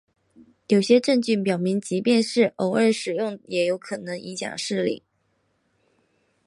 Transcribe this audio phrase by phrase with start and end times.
[0.67, 5.03] 有些证据表明即便是偶尔使用也可能会影响视力。